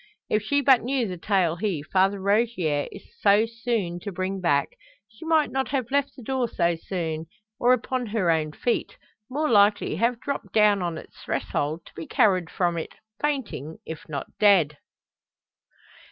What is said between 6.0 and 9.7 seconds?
the door so soon, or upon her own feet; more